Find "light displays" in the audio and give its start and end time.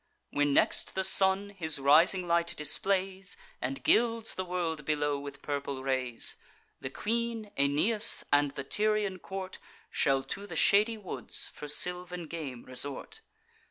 2.27-3.37